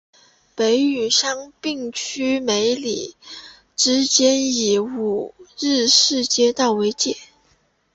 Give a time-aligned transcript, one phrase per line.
[0.55, 3.15] 北与杉并区梅里
[3.75, 7.17] 之间以五日市街道为界。